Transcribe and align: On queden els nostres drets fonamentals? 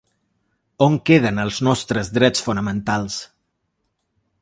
On 0.85 0.95
queden 1.09 1.43
els 1.45 1.61
nostres 1.69 2.11
drets 2.19 2.47
fonamentals? 2.49 3.23